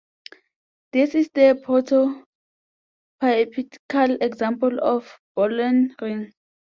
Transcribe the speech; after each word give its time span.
This 0.93 1.13
is 1.13 1.29
the 1.29 1.61
prototypical 1.63 2.23
example 4.19 4.79
of 4.81 5.19
a 5.37 5.39
Boolean 5.39 5.91
ring. 6.01 6.33